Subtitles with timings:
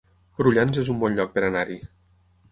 [0.39, 1.77] Prullans es un bon lloc per anar-hi